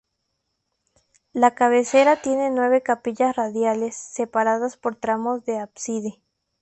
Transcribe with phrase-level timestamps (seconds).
[1.31, 6.19] La cabecera tiene nueve capillas radiales separadas por tramos de ábside.